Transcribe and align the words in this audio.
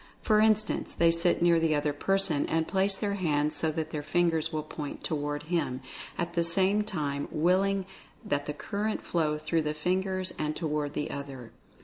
For 0.23 0.39
instance, 0.39 0.95
they 0.95 1.11
sit 1.11 1.43
near 1.43 1.59
the 1.59 1.75
other 1.75 1.93
person 1.93 2.47
and 2.47 2.67
place 2.67 2.97
their 2.97 3.13
hands 3.13 3.55
so 3.55 3.69
that 3.73 3.91
their 3.91 4.01
fingers 4.01 4.51
will 4.51 4.63
point 4.63 5.03
toward 5.03 5.43
him, 5.43 5.79
at 6.17 6.33
the 6.33 6.43
same 6.43 6.83
time 6.83 7.27
willing 7.29 7.85
that 8.25 8.47
the 8.47 8.53
current 8.53 9.03
flow 9.03 9.37
through 9.37 9.61
the 9.61 9.75
fingers 9.75 10.33
and 10.39 10.55
toward 10.55 10.95
the 10.95 11.11
other. 11.11 11.51